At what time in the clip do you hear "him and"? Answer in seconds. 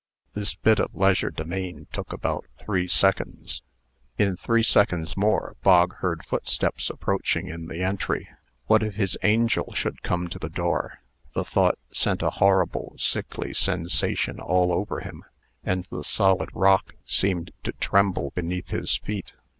15.01-15.85